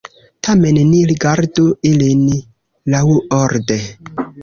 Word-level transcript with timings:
Tamen 0.47 0.79
ni 0.93 1.01
rigardu 1.11 1.67
ilin 1.91 2.25
laŭorde. 2.97 3.83